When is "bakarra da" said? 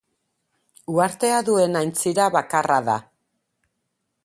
2.39-2.99